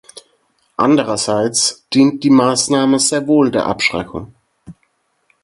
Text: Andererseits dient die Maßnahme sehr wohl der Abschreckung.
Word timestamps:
Andererseits 0.77 1.85
dient 1.93 2.23
die 2.23 2.31
Maßnahme 2.31 2.97
sehr 2.97 3.27
wohl 3.27 3.51
der 3.51 3.67
Abschreckung. 3.67 4.33